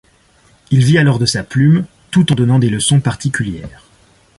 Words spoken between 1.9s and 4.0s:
tout en donnant des leçons particulières.